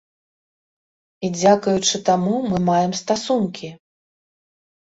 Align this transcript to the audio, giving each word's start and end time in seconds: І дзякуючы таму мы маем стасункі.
І 1.27 1.29
дзякуючы 1.35 2.01
таму 2.09 2.35
мы 2.49 2.57
маем 2.71 2.97
стасункі. 3.01 3.73